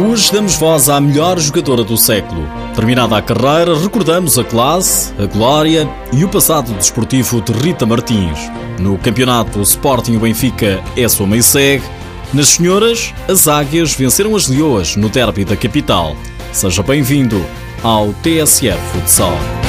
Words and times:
Hoje 0.00 0.32
damos 0.32 0.54
voz 0.54 0.88
à 0.88 0.98
melhor 0.98 1.38
jogadora 1.38 1.84
do 1.84 1.94
século. 1.94 2.48
Terminada 2.74 3.18
a 3.18 3.20
carreira, 3.20 3.78
recordamos 3.78 4.38
a 4.38 4.44
classe, 4.44 5.12
a 5.18 5.26
glória 5.26 5.86
e 6.10 6.24
o 6.24 6.28
passado 6.28 6.72
desportivo 6.72 7.42
de 7.42 7.52
Rita 7.52 7.84
Martins. 7.84 8.38
No 8.78 8.96
campeonato, 8.96 9.58
o 9.58 9.62
Sporting 9.62 10.14
e 10.14 10.16
o 10.16 10.20
Benfica 10.20 10.82
é 10.96 11.06
sua 11.06 11.26
mãe 11.26 11.42
segue. 11.42 11.84
Nas 12.32 12.48
senhoras, 12.48 13.12
as 13.28 13.46
águias 13.46 13.92
venceram 13.92 14.34
as 14.34 14.48
leoas 14.48 14.96
no 14.96 15.10
derby 15.10 15.44
da 15.44 15.54
capital. 15.54 16.16
Seja 16.50 16.82
bem-vindo 16.82 17.44
ao 17.82 18.14
TSF 18.14 18.80
Futsal. 18.92 19.59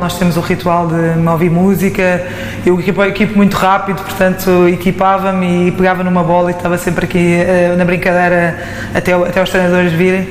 Nós 0.00 0.16
temos 0.18 0.36
o 0.36 0.40
ritual 0.40 0.88
de 0.88 1.28
ouvir 1.28 1.50
música, 1.50 2.26
eu 2.64 2.80
equipo, 2.80 3.02
equipo 3.04 3.36
muito 3.36 3.54
rápido, 3.54 4.02
portanto 4.02 4.66
equipava-me 4.68 5.68
e 5.68 5.72
pegava 5.72 6.02
numa 6.02 6.24
bola 6.24 6.50
e 6.50 6.54
estava 6.54 6.78
sempre 6.78 7.04
aqui 7.04 7.18
uh, 7.18 7.76
na 7.76 7.84
brincadeira 7.84 8.58
até, 8.94 9.12
até 9.12 9.42
os 9.42 9.50
treinadores 9.50 9.92
virem. 9.92 10.26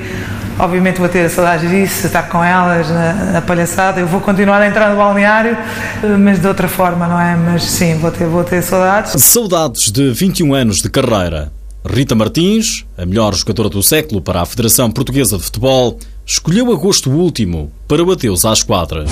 Obviamente 0.57 0.99
vou 0.99 1.07
ter 1.07 1.29
saudades 1.29 1.69
disso, 1.69 2.07
estar 2.07 2.23
com 2.23 2.43
elas 2.43 2.89
na, 2.89 3.13
na, 3.13 3.41
palhaçada. 3.41 3.99
Eu 3.99 4.07
vou 4.07 4.19
continuar 4.19 4.59
a 4.61 4.67
entrar 4.67 4.89
no 4.89 4.97
balneário, 4.97 5.53
uh, 5.53 6.17
mas 6.19 6.41
de 6.41 6.47
outra 6.47 6.67
forma, 6.67 7.07
não 7.07 7.19
é? 7.19 7.35
Mas 7.35 7.63
sim, 7.63 7.95
vou 7.99 8.11
ter, 8.11 8.25
vou 8.25 8.43
ter 8.43 8.61
saudades. 8.61 9.21
Saudades 9.21 9.91
de 9.91 10.11
21 10.11 10.53
anos 10.53 10.77
de 10.77 10.89
carreira. 10.89 11.51
Rita 11.85 12.13
Martins, 12.13 12.85
a 12.97 13.05
melhor 13.05 13.33
jogadora 13.33 13.69
do 13.69 13.81
século 13.81 14.21
para 14.21 14.41
a 14.41 14.45
Federação 14.45 14.91
Portuguesa 14.91 15.37
de 15.37 15.43
Futebol, 15.43 15.97
escolheu 16.25 16.71
agosto 16.73 17.09
último 17.09 17.71
para 17.87 18.03
adeus 18.03 18.43
às 18.43 18.61
quadras. 18.61 19.09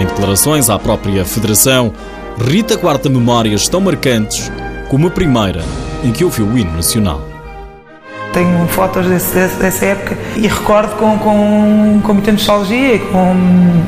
Em 0.00 0.06
declarações 0.06 0.70
à 0.70 0.78
própria 0.78 1.26
Federação, 1.26 1.92
Rita 2.38 2.74
guarda 2.74 3.10
memórias 3.10 3.68
tão 3.68 3.82
marcantes 3.82 4.50
como 4.88 5.08
a 5.08 5.10
primeira 5.10 5.62
em 6.02 6.10
que 6.10 6.24
ouviu 6.24 6.46
o 6.46 6.56
hino 6.56 6.72
nacional. 6.72 7.20
Tenho 8.32 8.66
fotos 8.68 9.06
desse, 9.06 9.34
dessa 9.58 9.84
época 9.84 10.16
e 10.36 10.46
recordo 10.46 10.96
com, 10.96 11.18
com, 11.18 12.00
com 12.02 12.14
muita 12.14 12.32
nostalgia 12.32 12.94
e 12.94 12.98
com, 12.98 13.82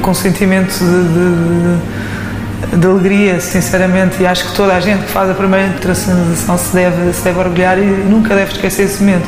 com 0.00 0.14
sentimento 0.14 0.78
de, 0.78 2.70
de, 2.70 2.76
de, 2.78 2.86
alegria, 2.86 3.40
sinceramente. 3.40 4.22
E 4.22 4.26
acho 4.28 4.46
que 4.46 4.54
toda 4.54 4.74
a 4.74 4.78
gente 4.80 5.06
que 5.06 5.10
faz 5.10 5.28
a 5.28 5.34
primeira 5.34 5.66
internacionalização 5.66 6.56
se 6.56 6.72
deve, 6.72 7.12
se 7.12 7.24
deve 7.24 7.40
orgulhar 7.40 7.76
e 7.80 7.84
nunca 7.84 8.36
deve 8.36 8.52
esquecer 8.52 8.84
esse 8.84 9.02
momento 9.02 9.26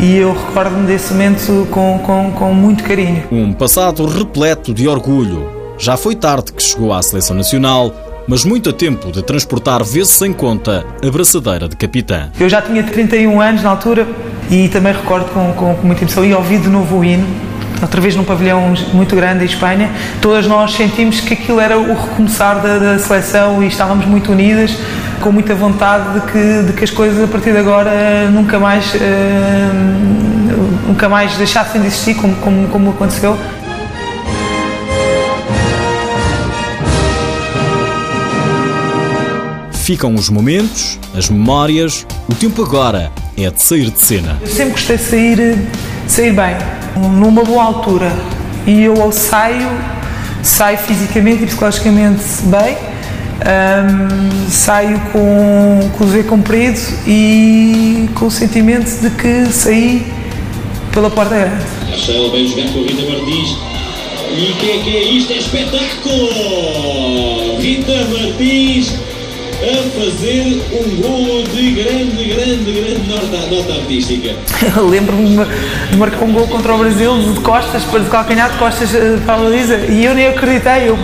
e 0.00 0.16
eu 0.16 0.32
recordo-me 0.32 0.86
desse 0.86 1.12
momento 1.12 1.66
com, 1.70 1.98
com, 2.00 2.32
com 2.32 2.54
muito 2.54 2.84
carinho. 2.84 3.24
Um 3.30 3.52
passado 3.52 4.06
repleto 4.06 4.74
de 4.74 4.86
orgulho. 4.86 5.48
Já 5.78 5.96
foi 5.96 6.14
tarde 6.14 6.52
que 6.52 6.62
chegou 6.62 6.92
à 6.92 7.02
seleção 7.02 7.36
nacional, 7.36 7.94
mas 8.28 8.44
muito 8.44 8.70
a 8.70 8.72
tempo 8.72 9.10
de 9.10 9.22
transportar 9.22 9.82
vezes 9.84 10.14
sem 10.14 10.32
conta 10.32 10.84
a 11.02 11.10
braçadeira 11.10 11.68
de 11.68 11.76
capitã. 11.76 12.30
Eu 12.38 12.48
já 12.48 12.60
tinha 12.60 12.82
31 12.82 13.40
anos 13.40 13.62
na 13.62 13.70
altura 13.70 14.06
e 14.50 14.68
também 14.68 14.92
recordo 14.92 15.30
com, 15.32 15.52
com, 15.52 15.74
com 15.74 15.86
muita 15.86 16.02
emoção 16.02 16.24
e 16.24 16.34
ouvi 16.34 16.58
de 16.58 16.68
novo 16.68 16.98
o 16.98 17.04
hino 17.04 17.26
outra 17.82 18.00
vez 18.00 18.16
num 18.16 18.24
pavilhão 18.24 18.74
muito 18.92 19.14
grande 19.14 19.42
em 19.42 19.46
Espanha, 19.46 19.90
todas 20.20 20.46
nós 20.46 20.72
sentimos 20.72 21.20
que 21.20 21.34
aquilo 21.34 21.60
era 21.60 21.78
o 21.78 21.94
recomeçar 21.94 22.60
da, 22.60 22.78
da 22.78 22.98
seleção 22.98 23.62
e 23.62 23.66
estávamos 23.66 24.06
muito 24.06 24.32
unidas, 24.32 24.78
com 25.20 25.32
muita 25.32 25.54
vontade 25.54 26.20
de 26.20 26.26
que, 26.32 26.62
de 26.66 26.72
que 26.72 26.84
as 26.84 26.90
coisas 26.90 27.22
a 27.22 27.26
partir 27.26 27.52
de 27.52 27.58
agora 27.58 28.30
nunca 28.30 28.58
mais, 28.58 28.94
uh, 28.94 28.98
nunca 30.86 31.08
mais 31.08 31.36
deixassem 31.36 31.80
de 31.80 31.86
existir 31.88 32.14
como, 32.14 32.34
como, 32.36 32.68
como 32.68 32.90
aconteceu. 32.90 33.36
Ficam 39.72 40.14
os 40.16 40.28
momentos, 40.28 40.98
as 41.16 41.28
memórias, 41.30 42.04
o 42.28 42.34
tempo 42.34 42.62
agora 42.64 43.12
é 43.38 43.48
de 43.50 43.62
sair 43.62 43.90
de 43.90 44.04
cena. 44.04 44.36
Eu 44.40 44.48
sempre 44.48 44.72
gostei 44.72 44.96
de 44.96 45.02
sair, 45.04 45.68
sair 46.08 46.32
bem 46.32 46.56
numa 46.96 47.44
boa 47.44 47.62
altura 47.62 48.10
e 48.66 48.82
eu 48.82 48.94
ou 48.94 49.12
saio, 49.12 49.68
saio 50.42 50.78
fisicamente 50.78 51.44
e 51.44 51.46
psicologicamente 51.46 52.24
bem, 52.44 52.76
um, 53.40 54.50
saio 54.50 55.00
com, 55.12 55.90
com 55.96 56.04
o 56.04 56.08
Z 56.08 56.22
comprido 56.24 56.80
e 57.06 58.08
com 58.14 58.26
o 58.26 58.30
sentimento 58.30 58.88
de 59.00 59.10
que 59.10 59.46
saí 59.52 60.06
pela 60.92 61.10
porta 61.10 61.34
grande. 61.36 61.64
Marcelo 61.88 62.30
vem 62.30 62.46
jogar 62.48 62.72
com 62.72 62.78
a 62.80 62.82
Rita 62.82 63.02
Martins 63.10 63.56
e 64.30 64.50
o 64.50 64.56
que 64.56 64.70
é 64.70 64.78
que 64.78 64.96
é 64.96 65.04
isto? 65.04 65.32
É 65.32 65.36
espetáculo! 65.36 66.28
Rita 67.60 68.06
Martins 68.06 68.94
a 69.62 70.00
fazer 70.00 70.62
um 70.72 71.00
golo 71.00 71.42
de 71.44 71.70
grande, 71.72 72.24
grande, 72.24 72.72
grande 72.72 73.08
nota, 73.08 73.46
nota 73.46 73.72
artística. 73.80 74.34
Lembro-me 74.80 75.44
de 75.90 75.96
marcar 75.96 76.24
um 76.24 76.32
gol 76.32 76.46
contra 76.46 76.74
o 76.74 76.78
Brasil 76.78 77.16
de 77.32 77.40
costas, 77.40 77.82
de 77.82 78.10
calcanhar 78.10 78.50
de 78.50 78.58
costas 78.58 78.90
para 79.24 79.34
a 79.34 79.36
Luísa 79.38 79.76
e 79.88 80.04
eu 80.04 80.14
nem 80.14 80.26
acreditei. 80.28 80.88
Eu, 80.88 80.98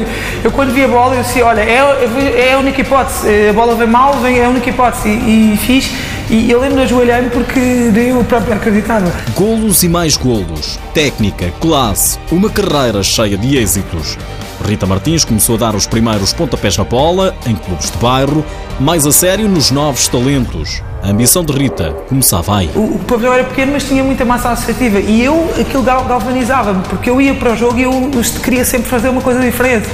eu 0.44 0.50
quando 0.50 0.72
vi 0.72 0.84
a 0.84 0.88
bola, 0.88 1.16
eu 1.16 1.22
disse: 1.22 1.42
Olha, 1.42 1.60
é, 1.60 2.48
é 2.48 2.52
a 2.52 2.58
única 2.58 2.80
hipótese, 2.80 3.28
eh, 3.28 3.50
a 3.50 3.52
bola 3.52 3.74
vem 3.74 3.86
mal, 3.86 4.14
vem, 4.20 4.38
é 4.38 4.44
a 4.44 4.48
única 4.48 4.68
hipótese. 4.68 5.08
E, 5.08 5.54
e 5.54 5.56
fiz. 5.56 5.90
E 6.32 6.50
eu 6.50 6.60
lembro 6.60 6.78
de 6.78 6.84
ajoelhar-me 6.84 7.28
porque 7.28 7.60
nem 7.60 8.08
eu 8.08 8.24
próprio 8.24 8.54
acreditava. 8.54 9.12
Golos 9.34 9.82
e 9.82 9.88
mais 9.88 10.16
golos, 10.16 10.78
técnica, 10.94 11.52
classe, 11.60 12.18
uma 12.30 12.48
carreira 12.48 13.02
cheia 13.02 13.36
de 13.36 13.58
êxitos. 13.58 14.16
Rita 14.64 14.86
Martins 14.86 15.26
começou 15.26 15.56
a 15.56 15.58
dar 15.58 15.74
os 15.74 15.86
primeiros 15.86 16.32
pontapés 16.32 16.78
na 16.78 16.84
bola, 16.84 17.36
em 17.46 17.54
clubes 17.54 17.90
de 17.90 17.98
bairro, 17.98 18.42
mais 18.80 19.06
a 19.06 19.12
sério 19.12 19.46
nos 19.46 19.70
novos 19.70 20.08
talentos. 20.08 20.82
A 21.02 21.10
ambição 21.10 21.44
de 21.44 21.52
Rita 21.52 21.90
começava 22.08 22.58
aí. 22.58 22.70
O, 22.76 22.94
o 22.94 23.00
pavilhão 23.00 23.34
era 23.34 23.42
pequeno, 23.42 23.72
mas 23.72 23.82
tinha 23.82 24.04
muita 24.04 24.24
massa 24.24 24.50
associativa 24.50 25.00
e 25.00 25.24
eu, 25.24 25.50
aquilo 25.60 25.82
galvanizava-me, 25.82 26.84
porque 26.84 27.10
eu 27.10 27.20
ia 27.20 27.34
para 27.34 27.50
o 27.50 27.56
jogo 27.56 27.76
e 27.76 27.82
eu 27.82 28.10
queria 28.40 28.64
sempre 28.64 28.88
fazer 28.88 29.08
uma 29.08 29.20
coisa 29.20 29.40
diferente. 29.40 29.88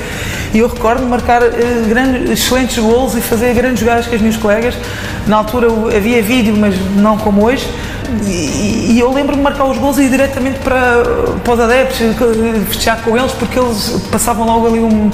E 0.52 0.58
eu 0.58 0.68
recordo 0.68 1.06
marcar 1.06 1.42
uh, 1.42 1.48
grandes, 1.88 2.30
excelentes 2.30 2.78
gols 2.78 3.14
e 3.14 3.22
fazer 3.22 3.54
grandes 3.54 3.80
jogadas 3.80 4.06
com 4.06 4.16
os 4.16 4.20
meus 4.20 4.36
colegas. 4.36 4.74
Na 5.26 5.38
altura 5.38 5.68
havia 5.96 6.22
vídeo, 6.22 6.54
mas 6.54 6.74
não 6.94 7.16
como 7.16 7.42
hoje 7.42 7.66
e, 8.26 8.92
e 8.92 9.00
eu 9.00 9.12
lembro-me 9.12 9.38
de 9.38 9.42
marcar 9.42 9.64
os 9.64 9.78
gols 9.78 9.98
e 9.98 10.02
ir 10.02 10.10
diretamente 10.10 10.58
para, 10.60 11.02
para 11.44 11.54
os 11.54 11.60
adeptos, 11.60 11.98
festejar 12.68 13.02
com 13.02 13.16
eles, 13.16 13.32
porque 13.32 13.58
eles 13.58 14.02
passavam 14.10 14.46
logo 14.46 14.66
ali 14.66 14.78
um, 14.78 15.10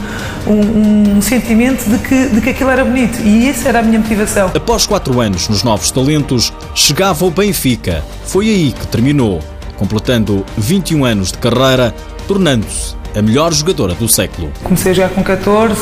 um, 0.46 1.16
um, 1.16 1.22
sentimento 1.22 1.88
de 1.88 1.98
que, 1.98 2.28
de 2.28 2.40
que 2.40 2.50
aquilo 2.50 2.70
era 2.70 2.84
bonito. 2.84 3.20
E 3.22 3.48
essa 3.48 3.68
era 3.68 3.80
a 3.80 3.82
minha 3.82 3.98
motivação. 3.98 4.50
Após 4.54 4.86
quatro 4.86 5.20
anos 5.20 5.48
nos 5.48 5.62
Novos 5.62 5.90
Talentos, 5.90 6.52
chegava 6.74 7.24
o 7.24 7.30
Benfica. 7.30 8.04
Foi 8.24 8.48
aí 8.48 8.72
que 8.72 8.86
terminou, 8.86 9.40
completando 9.76 10.44
21 10.56 11.04
anos 11.04 11.32
de 11.32 11.38
carreira, 11.38 11.94
tornando-se 12.26 12.94
a 13.16 13.22
melhor 13.22 13.52
jogadora 13.52 13.94
do 13.94 14.08
século. 14.08 14.50
Comecei 14.62 14.92
a 14.92 14.94
jogar 14.94 15.08
com 15.10 15.22
14. 15.22 15.76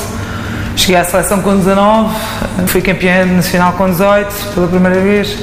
Cheguei 0.77 0.97
à 0.97 1.05
seleção 1.05 1.43
com 1.43 1.57
19, 1.57 2.15
fui 2.67 2.81
campeã 2.81 3.27
nacional 3.27 3.75
com 3.75 3.91
18 3.91 4.55
pela 4.55 4.67
primeira 4.67 5.01
vez. 5.01 5.37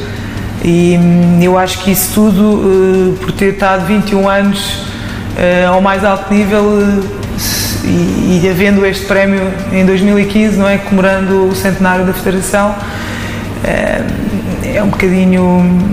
E 0.69 0.99
hum, 0.99 1.39
eu 1.41 1.57
acho 1.57 1.79
que 1.79 1.89
isso 1.89 2.13
tudo, 2.13 3.15
eh, 3.17 3.17
por 3.19 3.31
ter 3.31 3.53
estado 3.53 3.87
21 3.87 4.29
anos 4.29 4.83
eh, 5.35 5.65
ao 5.65 5.81
mais 5.81 6.03
alto 6.05 6.31
nível 6.31 6.63
eh, 6.79 8.39
e, 8.43 8.47
havendo 8.47 8.85
este 8.85 9.03
prémio 9.07 9.51
em 9.71 9.83
2015, 9.83 10.57
não 10.57 10.69
é, 10.69 10.77
comemorando 10.77 11.47
o 11.47 11.55
centenário 11.55 12.05
da 12.05 12.13
Federação, 12.13 12.75
é 14.63 14.83
um 14.83 14.89
bocadinho 14.89 15.89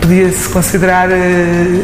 podia-se 0.00 0.48
considerar 0.50 1.08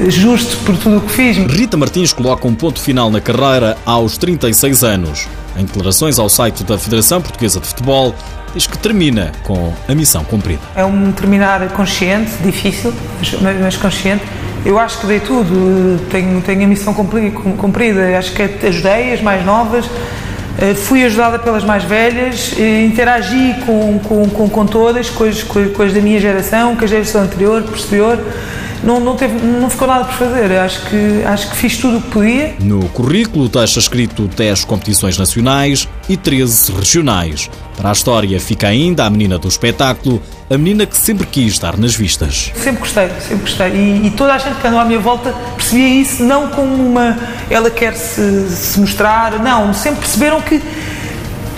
justo 0.09 0.59
por 0.65 0.77
tudo 0.77 0.99
o 0.99 1.01
que 1.01 1.13
fiz. 1.13 1.37
Rita 1.39 1.79
Martins 1.79 2.13
coloca 2.13 2.47
um 2.47 2.55
ponto 2.55 2.79
final 2.79 3.11
na 3.11 3.23
carreira 3.23 3.77
aos 3.87 4.19
36 4.19 4.85
anos. 4.85 5.27
Em 5.57 5.65
declarações 5.65 6.19
ao 6.19 6.29
site 6.29 6.65
da 6.65 6.79
Federação 6.79 7.23
Portuguesa 7.23 7.61
de 7.61 7.67
Futebol, 7.67 8.15
diz 8.55 8.67
que 8.67 8.79
termina 8.79 9.33
com 9.43 9.73
a 9.89 9.95
missão 9.95 10.25
cumprida. 10.25 10.61
É 10.75 10.85
um 10.85 11.13
terminar 11.13 11.69
consciente, 11.71 12.33
difícil, 12.43 12.93
mas 13.63 13.77
consciente. 13.77 14.25
Eu 14.65 14.79
acho 14.79 14.99
que 14.99 15.07
dei 15.07 15.21
tudo, 15.21 16.01
tenho, 16.11 16.41
tenho 16.41 16.65
a 16.65 16.67
missão 16.67 16.95
cumprida, 16.95 18.19
acho 18.19 18.33
que 18.33 18.43
ajudei 18.67 19.13
as 19.13 19.21
mais 19.21 19.45
novas, 19.45 19.85
eh, 20.59 20.73
fui 20.73 21.05
ajudada 21.05 21.39
pelas 21.39 21.63
mais 21.63 21.85
velhas, 21.85 22.55
eh, 22.59 22.85
interagi 22.87 23.57
com, 23.67 23.99
com, 23.99 24.29
com, 24.31 24.49
com 24.49 24.67
todas, 24.67 25.11
com 25.11 25.25
as, 25.25 25.43
com 25.43 25.83
as 25.83 25.93
da 25.93 26.01
minha 26.01 26.19
geração, 26.19 26.77
com 26.77 26.85
a 26.85 26.87
geração 26.87 27.23
anterior, 27.23 27.63
posterior 27.63 28.19
não, 28.85 29.01
não, 29.01 29.17
teve, 29.17 29.35
não 29.45 29.71
ficou 29.71 29.89
nada 29.89 30.05
por 30.05 30.15
fazer. 30.15 30.53
Acho 30.59 30.87
que, 30.87 31.25
acho 31.25 31.51
que 31.51 31.57
fiz 31.57 31.79
tudo 31.79 31.99
o 31.99 32.03
que 32.03 32.11
podia. 32.11 32.55
No 32.61 32.89
currículo 32.91 33.49
deixa 33.49 33.79
escrito 33.79 34.29
10 34.29 34.65
competições 34.65 35.19
nacionais 35.19 35.89
e 36.09 36.17
13 36.17 36.73
regionais. 36.73 37.51
Para 37.77 37.91
a 37.91 37.93
história 37.93 38.39
fica 38.39 38.69
ainda 38.69 39.05
a 39.05 39.11
menina 39.11 39.39
do 39.39 39.49
espetáculo, 39.49 40.23
a 40.49 40.57
menina 40.57 40.87
que 40.87 40.97
sempre 40.97 41.27
quis 41.27 41.53
estar 41.53 41.77
nas 41.77 41.95
vistas. 41.95 42.53
Sempre 42.55 42.81
gostei, 42.81 43.09
sempre 43.21 43.39
gostei. 43.39 43.71
E, 43.73 44.07
e 44.07 44.11
toda 44.11 44.35
a 44.35 44.39
gente 44.39 44.61
que 44.61 44.67
andou 44.67 44.79
à 44.79 44.85
minha 44.85 45.01
volta 45.01 45.35
percebia 45.57 45.89
isso 45.89 46.23
não 46.23 46.49
como 46.49 46.75
uma. 46.75 47.19
ela 47.51 47.71
quer 47.71 47.95
se, 47.95 48.49
se 48.49 48.79
mostrar, 48.79 49.43
não, 49.43 49.75
sempre 49.75 50.01
perceberam 50.01 50.41
que 50.41 50.63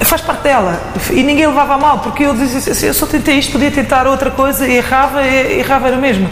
faz 0.01 0.21
parte 0.21 0.43
dela 0.43 0.81
e 1.11 1.23
ninguém 1.23 1.47
levava 1.47 1.75
a 1.75 1.79
mal 1.79 1.99
porque 1.99 2.23
eu 2.23 2.35
dizia 2.35 2.73
assim, 2.73 2.87
eu 2.87 2.95
só 2.95 3.07
tentei 3.07 3.39
isto, 3.39 3.53
podia 3.53 3.71
tentar 3.71 4.07
outra 4.07 4.31
coisa 4.31 4.67
e 4.67 4.77
errava, 4.77 5.23
e 5.23 5.59
errava 5.59 5.89
era 5.89 5.97
mesmo. 5.97 6.29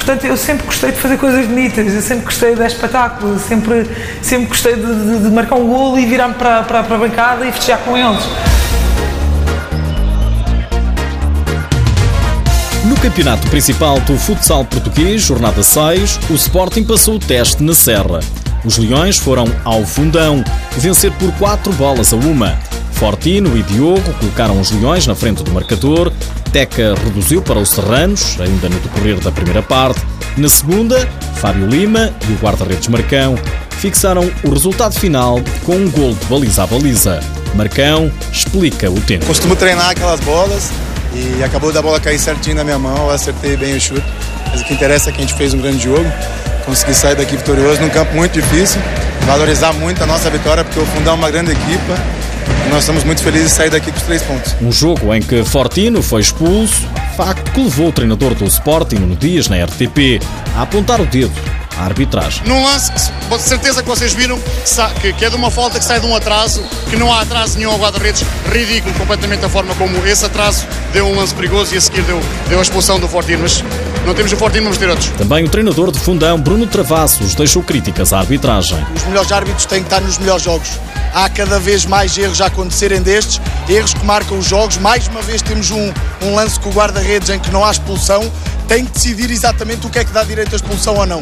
Portanto, 0.00 0.24
eu 0.24 0.34
sempre 0.34 0.64
gostei 0.64 0.92
de 0.92 0.98
fazer 0.98 1.18
coisas 1.18 1.46
bonitas, 1.46 1.92
eu 1.92 2.00
sempre 2.00 2.24
gostei 2.24 2.54
de 2.54 2.62
espetáculo, 2.64 3.38
sempre, 3.38 3.86
sempre 4.22 4.46
gostei 4.46 4.74
de, 4.74 4.82
de, 4.82 5.18
de 5.24 5.28
marcar 5.28 5.56
um 5.56 5.68
golo 5.68 5.98
e 5.98 6.06
virar-me 6.06 6.32
para, 6.34 6.62
para, 6.62 6.82
para 6.82 6.96
a 6.96 6.98
bancada 6.98 7.46
e 7.46 7.52
festejar 7.52 7.80
com 7.80 7.98
eles. 7.98 8.24
No 12.86 12.96
campeonato 12.96 13.46
principal 13.48 14.00
do 14.00 14.16
futsal 14.16 14.64
português, 14.64 15.20
jornada 15.20 15.62
6, 15.62 16.18
o 16.30 16.34
Sporting 16.34 16.82
passou 16.82 17.16
o 17.16 17.18
teste 17.18 17.62
na 17.62 17.74
Serra. 17.74 18.20
Os 18.64 18.78
Leões 18.78 19.18
foram 19.18 19.44
ao 19.64 19.84
fundão, 19.84 20.42
vencer 20.78 21.12
por 21.12 21.30
4 21.32 21.74
bolas 21.74 22.14
a 22.14 22.16
uma. 22.16 22.58
Fortino 23.00 23.56
e 23.56 23.62
Diogo 23.62 24.12
colocaram 24.20 24.60
os 24.60 24.70
Leões 24.70 25.06
na 25.06 25.14
frente 25.14 25.42
do 25.42 25.50
marcador. 25.52 26.12
Teca 26.52 26.94
reduziu 27.02 27.40
para 27.40 27.58
os 27.58 27.70
Serranos, 27.70 28.38
ainda 28.38 28.68
no 28.68 28.78
decorrer 28.78 29.18
da 29.20 29.32
primeira 29.32 29.62
parte. 29.62 30.02
Na 30.36 30.50
segunda, 30.50 31.08
Fábio 31.36 31.66
Lima 31.66 32.12
e 32.28 32.32
o 32.34 32.36
guarda-redes 32.36 32.88
Marcão 32.88 33.38
fixaram 33.70 34.30
o 34.44 34.50
resultado 34.50 35.00
final 35.00 35.40
com 35.64 35.76
um 35.76 35.90
gol 35.90 36.12
de 36.12 36.26
baliza 36.26 36.64
a 36.64 36.66
baliza. 36.66 37.20
Marcão 37.54 38.12
explica 38.30 38.90
o 38.90 39.00
tempo. 39.00 39.24
Costumo 39.24 39.56
treinar 39.56 39.88
aquelas 39.88 40.20
bolas 40.20 40.70
e 41.14 41.42
acabou 41.42 41.72
da 41.72 41.80
bola 41.80 41.98
cair 41.98 42.18
certinho 42.18 42.56
na 42.56 42.64
minha 42.64 42.78
mão, 42.78 43.06
eu 43.06 43.10
acertei 43.10 43.56
bem 43.56 43.78
o 43.78 43.80
chute. 43.80 44.04
Mas 44.50 44.60
o 44.60 44.64
que 44.66 44.74
interessa 44.74 45.08
é 45.08 45.12
que 45.14 45.20
a 45.20 45.22
gente 45.22 45.34
fez 45.38 45.54
um 45.54 45.58
grande 45.58 45.82
jogo, 45.82 46.04
conseguir 46.66 46.94
sair 46.94 47.14
daqui 47.14 47.34
vitorioso 47.34 47.80
num 47.80 47.88
campo 47.88 48.14
muito 48.14 48.34
difícil, 48.34 48.78
valorizar 49.24 49.72
muito 49.72 50.02
a 50.02 50.06
nossa 50.06 50.28
vitória, 50.28 50.62
porque 50.62 50.78
o 50.78 50.84
Fundão 50.84 51.14
é 51.14 51.16
uma 51.16 51.30
grande 51.30 51.52
equipa 51.52 52.20
nós 52.70 52.80
estamos 52.80 53.04
muito 53.04 53.22
felizes 53.22 53.48
de 53.48 53.54
sair 53.54 53.70
daqui 53.70 53.90
com 53.90 53.96
os 53.96 54.02
três 54.04 54.22
pontos. 54.22 54.54
Um 54.60 54.70
jogo 54.70 55.14
em 55.14 55.20
que 55.20 55.44
Fortino 55.44 56.02
foi 56.02 56.20
expulso, 56.20 56.86
facto 57.16 57.50
que 57.52 57.60
levou 57.60 57.88
o 57.88 57.92
treinador 57.92 58.34
do 58.34 58.44
Sporting, 58.44 58.96
no 58.96 59.16
Dias, 59.16 59.48
na 59.48 59.62
RTP, 59.64 60.22
a 60.56 60.62
apontar 60.62 61.00
o 61.00 61.06
dedo 61.06 61.32
à 61.76 61.84
arbitragem. 61.84 62.42
Num 62.46 62.62
lance, 62.64 62.92
com 63.28 63.38
certeza 63.38 63.82
que 63.82 63.88
vocês 63.88 64.12
viram, 64.12 64.38
que 65.00 65.24
é 65.24 65.30
de 65.30 65.36
uma 65.36 65.50
falta 65.50 65.78
que 65.78 65.84
sai 65.84 66.00
de 66.00 66.06
um 66.06 66.14
atraso, 66.14 66.62
que 66.88 66.96
não 66.96 67.12
há 67.12 67.22
atraso 67.22 67.58
nenhum 67.58 67.72
ao 67.72 67.78
guarda-redes, 67.78 68.24
ridículo 68.52 68.94
completamente 68.94 69.44
a 69.44 69.48
forma 69.48 69.74
como 69.74 70.06
esse 70.06 70.24
atraso 70.24 70.66
deu 70.92 71.06
um 71.06 71.16
lance 71.16 71.34
perigoso 71.34 71.74
e 71.74 71.78
a 71.78 71.80
seguir 71.80 72.02
deu, 72.02 72.20
deu 72.48 72.58
a 72.58 72.62
expulsão 72.62 72.98
do 72.98 73.08
Fortino, 73.08 73.42
mas 73.42 73.62
não 74.06 74.14
temos 74.14 74.32
o 74.32 74.36
Fortino, 74.36 74.64
vamos 74.64 74.78
ter 74.78 74.88
outros. 74.88 75.08
Também 75.10 75.44
o 75.44 75.48
treinador 75.48 75.90
de 75.92 75.98
fundão, 75.98 76.38
Bruno 76.38 76.66
Travassos, 76.66 77.34
deixou 77.34 77.62
críticas 77.62 78.12
à 78.12 78.18
arbitragem. 78.18 78.78
Os 78.94 79.04
melhores 79.04 79.30
árbitros 79.30 79.66
têm 79.66 79.80
que 79.80 79.86
estar 79.86 80.00
nos 80.00 80.18
melhores 80.18 80.42
jogos. 80.42 80.68
Há 81.12 81.28
cada 81.28 81.58
vez 81.58 81.84
mais 81.84 82.16
erros 82.16 82.40
a 82.40 82.46
acontecerem 82.46 83.02
destes, 83.02 83.40
erros 83.68 83.94
que 83.94 84.04
marcam 84.04 84.38
os 84.38 84.46
jogos. 84.46 84.78
Mais 84.78 85.06
uma 85.08 85.22
vez 85.22 85.42
temos 85.42 85.70
um, 85.70 85.92
um 86.22 86.34
lance 86.34 86.58
com 86.60 86.70
o 86.70 86.72
guarda-redes 86.72 87.28
em 87.30 87.38
que 87.38 87.50
não 87.50 87.64
há 87.64 87.70
expulsão. 87.70 88.30
Tem 88.68 88.84
que 88.84 88.92
decidir 88.92 89.30
exatamente 89.30 89.86
o 89.86 89.90
que 89.90 89.98
é 89.98 90.04
que 90.04 90.12
dá 90.12 90.22
direito 90.22 90.52
à 90.52 90.56
expulsão 90.56 90.96
ou 90.96 91.06
não 91.06 91.20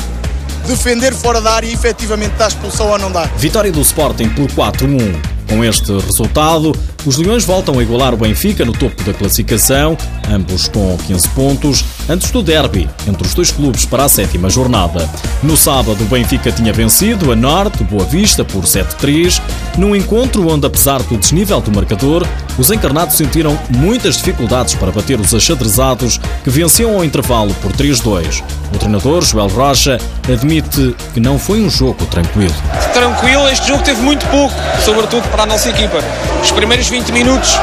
defender 0.69 1.15
fora 1.15 1.41
da 1.41 1.53
área 1.53 1.67
e 1.67 1.73
efetivamente 1.73 2.35
dar 2.37 2.49
expulsão 2.49 2.89
ou 2.89 2.99
não 2.99 3.11
dá. 3.11 3.25
Vitória 3.39 3.73
do 3.73 3.81
Sporting 3.81 4.29
por 4.31 4.51
4-1. 4.51 5.17
Com 5.49 5.65
este 5.65 5.93
resultado, 5.93 6.77
os 7.09 7.17
Leões 7.17 7.43
voltam 7.43 7.79
a 7.79 7.83
igualar 7.83 8.13
o 8.13 8.19
Benfica 8.19 8.67
no 8.67 8.73
topo 8.73 9.03
da 9.03 9.15
classificação, 9.15 9.97
ambos 10.31 10.69
com 10.69 10.95
15 11.07 11.29
pontos, 11.31 11.83
antes 12.07 12.31
do 12.31 12.43
derby 12.43 12.87
entre 13.07 13.27
os 13.27 13.33
dois 13.33 13.51
clubes 13.51 13.87
para 13.87 14.05
a 14.05 14.09
sétima 14.11 14.51
jornada. 14.51 15.09
No 15.43 15.57
sábado, 15.57 16.05
o 16.05 16.05
Benfica 16.05 16.53
tinha 16.53 16.71
vencido 16.71 17.33
a 17.33 17.37
Norte, 17.37 17.83
Boa 17.83 18.05
Vista, 18.05 18.45
por 18.45 18.65
7-3, 18.65 19.41
num 19.79 19.97
encontro 19.97 20.47
onde, 20.51 20.67
apesar 20.67 21.03
do 21.03 21.17
desnível 21.17 21.63
do 21.63 21.73
marcador, 21.73 22.27
os 22.59 22.71
encarnados 22.71 23.17
sentiram 23.17 23.59
muitas 23.71 24.19
dificuldades 24.19 24.75
para 24.75 24.93
bater 24.93 25.19
os 25.19 25.33
achadrezados 25.33 26.21
que 26.45 26.51
venciam 26.51 26.95
ao 26.95 27.05
intervalo 27.05 27.55
por 27.63 27.73
3-2. 27.73 28.43
O 28.75 28.79
treinador, 28.79 29.23
Joel 29.23 29.49
Rocha, 29.49 29.99
admite 30.31 30.95
que 31.15 31.21
não 31.21 31.39
foi 31.39 31.61
um 31.61 31.71
jogo 31.71 32.05
tranquilo. 32.07 32.55
Tranquilo, 32.93 33.49
este 33.49 33.69
jogo 33.69 33.83
teve 33.83 34.03
muito 34.03 34.27
pouco, 34.27 34.55
sobretudo 34.85 35.23
para 35.31 35.45
a 35.45 35.47
nossa 35.47 35.71
equipa. 35.71 35.99
Os 36.43 36.51
primeiros 36.51 36.89
20 36.89 36.98
minutos 37.13 37.61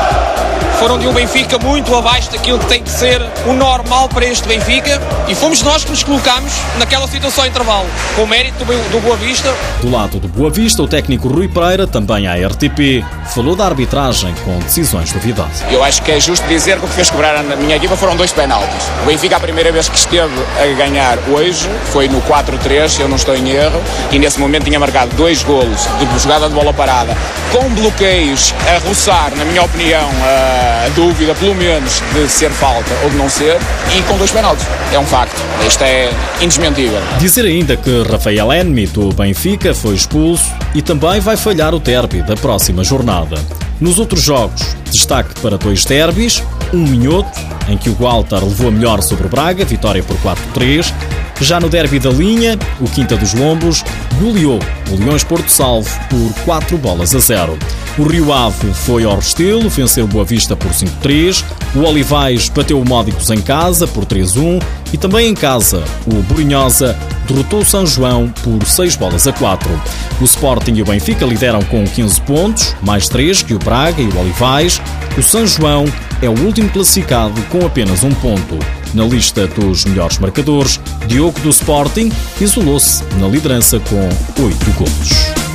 foram 0.80 0.98
de 0.98 1.07
um 1.07 1.13
Benfica 1.13 1.57
muito 1.57 1.95
abaixo 1.95 2.31
daquilo 2.31 2.60
que 2.60 2.66
tem 2.66 2.83
que 2.83 2.89
ser 2.89 3.22
o 3.45 3.54
normal 3.54 4.10
para 4.10 4.25
este 4.25 4.48
Benfica 4.48 5.01
e 5.27 5.36
fomos 5.36 5.62
nós 5.62 5.83
que 5.83 5.92
nos 5.92 6.04
colocámos 6.04 6.51
naquela 6.77 7.07
situação 7.07 7.45
intervalo, 7.45 7.88
com 8.16 8.24
o 8.24 8.27
mérito 8.27 8.63
do 8.66 9.01
Boa 9.01 9.16
Vista. 9.16 9.54
Do 9.81 9.89
lado 9.89 10.19
do 10.19 10.27
Boa 10.27 10.50
Vista, 10.50 10.81
o 10.81 10.88
técnico 10.88 11.27
Rui 11.27 11.48
Pereira, 11.48 11.88
também 11.88 12.27
à 12.27 12.36
RTP, 12.36 13.04
falou 13.33 13.56
da 13.56 13.66
arbitragem 13.66 14.33
com 14.44 14.57
decisões 14.60 15.12
duvidosas. 15.12 15.63
Eu 15.72 15.83
acho 15.83 16.01
que 16.01 16.12
é 16.12 16.19
justo 16.19 16.45
dizer 16.48 16.80
que 16.80 16.86
o 16.86 16.88
que 16.88 16.95
fez 16.95 17.10
quebrar 17.10 17.36
a 17.36 17.44
minha 17.56 17.75
equipa 17.75 17.95
foram 17.95 18.16
dois 18.16 18.31
penaltis. 18.31 18.89
O 19.04 19.06
Benfica, 19.06 19.38
a 19.38 19.39
primeira 19.39 19.72
vez 19.72 19.88
que 19.88 19.98
esteve 19.98 20.33
a 20.62 20.75
ganhar 20.75 21.18
hoje, 21.30 21.69
foi 21.92 22.07
no 22.07 22.22
4-3, 22.24 22.89
se 22.89 23.01
eu 23.01 23.07
não 23.07 23.16
estou 23.16 23.36
em 23.36 23.50
erro, 23.50 23.81
e 24.12 24.19
nesse 24.19 24.39
momento 24.39 24.66
tinha 24.66 24.80
marcado 24.80 25.16
dois 25.16 25.42
golos 25.44 25.88
de 26.00 26.19
jogada 26.19 26.48
de 26.48 26.54
bola 26.54 26.74
parada, 26.74 27.16
com 27.51 27.69
bloqueios 27.74 28.54
a 28.68 28.88
roçar, 28.88 29.31
na 29.36 29.45
minha 29.45 29.63
opinião, 29.63 30.10
a 30.24 30.64
dúvida, 30.95 31.33
pelo 31.35 31.56
menos, 31.56 32.01
de 32.13 32.27
ser 32.29 32.51
falta 32.51 32.91
ou 33.03 33.09
de 33.09 33.15
não 33.15 33.29
ser, 33.29 33.57
e 33.95 34.01
com 34.03 34.17
dois 34.17 34.31
penaltis. 34.31 34.65
É 34.91 35.00
um 35.00 35.06
facto. 35.06 35.41
Isto 35.67 35.83
é 35.83 36.09
indesmentível. 36.41 37.01
Dizer 37.19 37.45
ainda 37.45 37.75
que 37.75 38.03
Rafael 38.03 38.53
Enmi, 38.53 38.88
do 38.88 39.13
Benfica, 39.13 39.73
foi 39.73 39.95
expulso 39.95 40.45
e 40.73 40.81
também 40.81 41.19
vai 41.19 41.38
falhar 41.38 41.73
o 41.73 41.79
derby 41.79 42.21
da 42.21 42.35
próxima 42.35 42.83
jornada. 42.83 43.38
Nos 43.79 44.00
outros 44.00 44.21
jogos, 44.21 44.75
destaque 44.89 45.39
para 45.41 45.57
dois 45.57 45.83
derbys, 45.83 46.41
um 46.73 46.79
minhoto, 46.79 47.39
em 47.67 47.77
que 47.77 47.89
o 47.89 47.95
Walter 47.95 48.44
levou 48.44 48.69
a 48.69 48.71
melhor 48.71 49.01
sobre 49.01 49.27
o 49.27 49.29
Braga, 49.29 49.65
vitória 49.65 50.01
por 50.03 50.15
4-3. 50.17 50.94
Já 51.42 51.60
no 51.60 51.70
derby 51.70 52.00
da 52.00 52.10
linha, 52.10 52.58
o 52.80 52.86
Quinta 52.86 53.18
dos 53.18 53.34
Lombos 53.34 53.84
goleou 54.20 54.60
o 54.90 54.96
Leões 54.96 55.24
Porto 55.24 55.50
Salvo 55.50 55.90
por 56.10 56.44
4 56.46 56.78
bolas 56.78 57.14
a 57.14 57.20
0. 57.20 57.58
O 57.98 58.04
Rio 58.04 58.32
Ave 58.32 58.74
foi 58.74 59.04
ao 59.04 59.16
Restelo, 59.16 59.70
venceu 59.70 60.08
Boa 60.08 60.24
Vista 60.26 60.56
por 60.56 60.72
5-3. 60.72 61.44
O 61.76 61.80
Olivais 61.80 62.50
bateu 62.50 62.80
o 62.80 62.88
Módicos 62.88 63.30
em 63.30 63.42
casa 63.42 63.86
por 63.86 64.06
3-1 64.06 64.62
e 64.94 64.98
também 64.98 65.30
em 65.30 65.34
casa 65.34 65.84
o 66.06 66.16
Borinhosa 66.24 66.98
derrotou 67.28 67.60
o 67.60 67.66
São 67.66 67.86
João 67.86 68.30
por 68.44 68.66
6 68.66 68.96
bolas 68.96 69.28
a 69.28 69.34
4. 69.34 69.70
O 70.22 70.24
Sporting 70.24 70.74
e 70.76 70.82
o 70.82 70.86
Benfica 70.86 71.26
lideram 71.26 71.62
com 71.64 71.84
15 71.86 72.22
pontos, 72.22 72.76
mais 72.82 73.10
3 73.10 73.44
que 73.44 73.54
o 73.54 73.60
Braga 73.60 74.02
e 74.02 74.08
o 74.08 74.20
Olivais. 74.20 74.82
O 75.18 75.24
São 75.24 75.46
João 75.46 75.86
é 76.22 76.30
o 76.30 76.40
último 76.46 76.70
classificado 76.70 77.42
com 77.44 77.66
apenas 77.66 78.04
um 78.04 78.14
ponto. 78.16 78.58
Na 78.96 79.04
lista 79.04 79.46
dos 79.46 79.84
melhores 79.84 80.18
marcadores, 80.20 80.80
Diogo 81.06 81.38
do 81.42 81.50
Sporting 81.50 82.10
isolou-se 82.40 83.04
na 83.20 83.28
liderança 83.28 83.78
com 83.78 84.08
8 84.42 84.72
golos. 84.72 85.54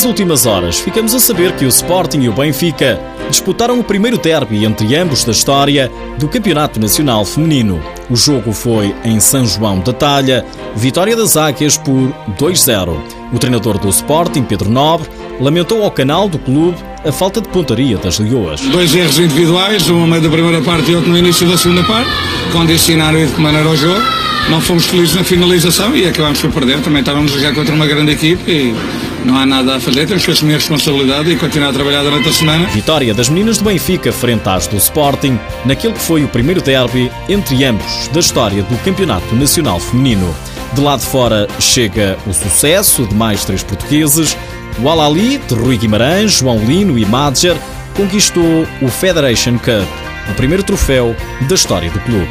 Nas 0.00 0.06
últimas 0.06 0.46
horas, 0.46 0.80
ficamos 0.80 1.14
a 1.14 1.20
saber 1.20 1.52
que 1.56 1.66
o 1.66 1.68
Sporting 1.68 2.20
e 2.20 2.28
o 2.30 2.32
Benfica 2.32 2.98
disputaram 3.28 3.78
o 3.78 3.84
primeiro 3.84 4.16
derby 4.16 4.64
entre 4.64 4.96
ambos 4.96 5.24
da 5.24 5.32
história 5.32 5.92
do 6.16 6.26
Campeonato 6.26 6.80
Nacional 6.80 7.22
Feminino. 7.22 7.82
O 8.08 8.16
jogo 8.16 8.50
foi 8.54 8.94
em 9.04 9.20
São 9.20 9.44
João 9.44 9.78
da 9.80 9.92
Talha, 9.92 10.42
vitória 10.74 11.14
das 11.14 11.36
Águias 11.36 11.76
por 11.76 12.14
2-0. 12.38 12.98
O 13.30 13.38
treinador 13.38 13.76
do 13.76 13.90
Sporting, 13.90 14.42
Pedro 14.42 14.70
Nobre, 14.70 15.06
lamentou 15.38 15.82
ao 15.82 15.90
canal 15.90 16.30
do 16.30 16.38
clube 16.38 16.78
a 17.06 17.12
falta 17.12 17.42
de 17.42 17.50
pontaria 17.50 17.98
das 17.98 18.18
Leoas. 18.18 18.62
Dois 18.62 18.94
erros 18.94 19.18
individuais, 19.18 19.86
um 19.90 20.00
no 20.00 20.06
meio 20.06 20.22
da 20.22 20.30
primeira 20.30 20.62
parte 20.62 20.92
e 20.92 20.94
outro 20.94 21.10
no 21.10 21.18
início 21.18 21.46
da 21.46 21.58
segunda 21.58 21.84
parte, 21.84 22.10
condicionaram 22.54 23.26
de 23.26 23.32
que 23.32 23.40
maneira 23.42 23.68
o 23.68 23.76
jogo. 23.76 24.00
Não 24.48 24.62
fomos 24.62 24.86
felizes 24.86 25.14
na 25.14 25.24
finalização 25.24 25.94
e 25.94 26.08
acabamos 26.08 26.40
por 26.40 26.50
perder. 26.52 26.80
Também 26.80 27.00
estávamos 27.00 27.32
a 27.32 27.36
jogar 27.36 27.54
contra 27.54 27.74
uma 27.74 27.86
grande 27.86 28.12
equipe 28.12 28.50
e 28.50 28.74
não 29.24 29.36
há 29.36 29.46
nada 29.46 29.76
a 29.76 29.80
fazer, 29.80 30.06
temos 30.06 30.24
que 30.24 30.30
assumir 30.30 30.54
a 30.54 30.56
responsabilidade 30.56 31.30
e 31.30 31.36
continuar 31.36 31.70
a 31.70 31.72
trabalhar 31.72 32.02
durante 32.02 32.28
a 32.28 32.32
semana. 32.32 32.66
Vitória 32.68 33.12
das 33.12 33.28
meninas 33.28 33.58
do 33.58 33.64
Benfica 33.64 34.12
frente 34.12 34.48
às 34.48 34.66
do 34.66 34.76
Sporting, 34.76 35.38
naquele 35.64 35.94
que 35.94 36.00
foi 36.00 36.24
o 36.24 36.28
primeiro 36.28 36.60
derby 36.60 37.10
entre 37.28 37.64
ambos 37.64 38.08
da 38.08 38.20
história 38.20 38.62
do 38.62 38.76
Campeonato 38.78 39.34
Nacional 39.34 39.78
Feminino. 39.80 40.34
De 40.72 40.80
lá 40.80 40.96
de 40.96 41.04
fora 41.04 41.48
chega 41.58 42.16
o 42.26 42.32
sucesso 42.32 43.06
de 43.06 43.14
mais 43.14 43.44
três 43.44 43.62
portugueses. 43.62 44.36
O 44.78 44.88
Alali, 44.88 45.38
de 45.38 45.54
Rui 45.54 45.76
Guimarães, 45.76 46.32
João 46.32 46.58
Lino 46.58 46.98
e 46.98 47.04
Madger, 47.04 47.56
conquistou 47.94 48.66
o 48.80 48.88
Federation 48.88 49.58
Cup, 49.58 49.88
o 50.30 50.34
primeiro 50.34 50.62
troféu 50.62 51.14
da 51.48 51.54
história 51.54 51.90
do 51.90 52.00
clube. 52.00 52.28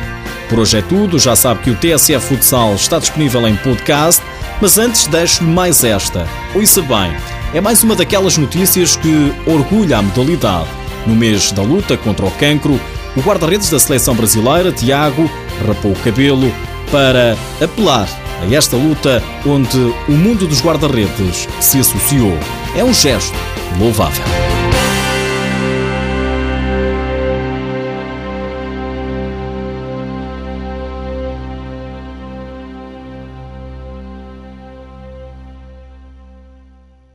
Por 0.47 0.59
hoje 0.59 0.79
é 0.79 0.81
tudo, 0.81 1.19
já 1.19 1.35
sabe 1.35 1.61
que 1.61 1.69
o 1.69 1.75
TSF 1.75 2.27
Futsal 2.27 2.73
está 2.73 2.97
disponível 2.97 3.47
em 3.47 3.55
podcast 3.57 4.23
mas 4.61 4.77
antes 4.77 5.07
deixo-lhe 5.07 5.49
mais 5.49 5.83
esta. 5.83 6.27
Ouça 6.55 6.81
bem, 6.81 7.15
é 7.53 7.61
mais 7.61 7.83
uma 7.83 7.95
daquelas 7.95 8.37
notícias 8.37 8.95
que 8.95 9.33
orgulha 9.45 9.97
a 9.97 10.01
modalidade. 10.01 10.67
No 11.05 11.15
mês 11.15 11.51
da 11.51 11.61
luta 11.61 11.97
contra 11.97 12.25
o 12.25 12.31
cancro, 12.31 12.79
o 13.15 13.21
guarda-redes 13.21 13.69
da 13.69 13.79
seleção 13.79 14.15
brasileira, 14.15 14.71
Tiago, 14.71 15.29
rapou 15.67 15.91
o 15.91 15.99
cabelo 15.99 16.51
para 16.91 17.37
apelar 17.61 18.07
a 18.41 18.53
esta 18.53 18.77
luta 18.77 19.23
onde 19.45 19.77
o 20.07 20.11
mundo 20.11 20.47
dos 20.47 20.61
guarda-redes 20.61 21.47
se 21.59 21.79
associou. 21.79 22.37
É 22.75 22.83
um 22.83 22.93
gesto 22.93 23.35
louvável. 23.79 24.58